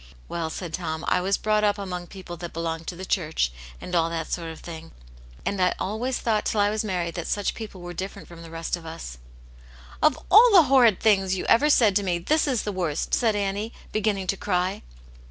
"Well," 0.27 0.49
said 0.49 0.73
Tom," 0.73 1.05
I 1.07 1.21
was 1.21 1.37
brought 1.37 1.63
up 1.63 1.77
among 1.77 2.07
f)eople 2.07 2.39
that 2.39 2.53
belong 2.53 2.85
to 2.85 2.95
the 2.95 3.05
church, 3.05 3.51
and 3.79 3.93
all 3.93 4.09
that 4.09 4.31
sort 4.31 4.49
of 4.49 4.59
thing. 4.59 4.93
And 5.45 5.61
I 5.61 5.75
always 5.77 6.17
thought 6.17 6.43
till 6.43 6.59
I 6.59 6.71
was 6.71 6.83
married 6.83 7.13
that 7.13 7.27
such 7.27 7.53
people 7.53 7.81
were 7.81 7.93
different 7.93 8.27
itom 8.27 8.37
tYv^ 8.39 8.49
x^'sX 8.49 8.49
o\ 8.49 8.49
\V5»" 8.49 8.53
Atmt 8.57 8.79
yane^s 8.79 8.81
Hero. 8.81 8.89
171 8.89 9.17
'* 9.77 10.01
Of 10.11 10.17
all 10.31 10.51
the 10.53 10.67
horrid 10.69 10.99
things 10.99 11.35
you 11.35 11.45
ever 11.45 11.69
said 11.69 11.95
to 11.97 12.01
me, 12.01 12.17
this 12.17 12.47
is 12.47 12.63
the 12.63 12.71
worst," 12.71 13.13
said 13.13 13.35
Annie, 13.35 13.73
beginning 13.91 14.25
to 14.25 14.35
cry. 14.37 14.81